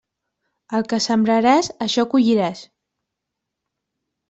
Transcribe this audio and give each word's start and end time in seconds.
El 0.77 0.87
que 0.93 0.99
sembraràs, 1.07 1.69
això 1.87 2.07
colliràs. 2.15 2.65